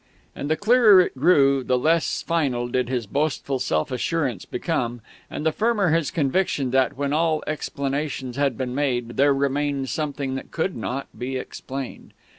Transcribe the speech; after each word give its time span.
And 0.35 0.49
the 0.49 0.55
clearer 0.57 0.99
it 0.99 1.15
grew, 1.15 1.63
the 1.63 1.77
less 1.77 2.23
final 2.23 2.67
did 2.67 2.89
his 2.89 3.05
boastful 3.05 3.59
self 3.59 3.91
assurances 3.91 4.45
become, 4.47 5.01
and 5.29 5.45
the 5.45 5.51
firmer 5.51 5.89
his 5.89 6.09
conviction 6.09 6.71
that, 6.71 6.97
when 6.97 7.13
all 7.13 7.43
explanations 7.45 8.35
had 8.35 8.57
been 8.57 8.73
made, 8.73 9.09
there 9.17 9.31
remained 9.31 9.89
something 9.89 10.33
that 10.33 10.49
could 10.49 10.75
not 10.75 11.05
be 11.15 11.37
explained. 11.37 12.13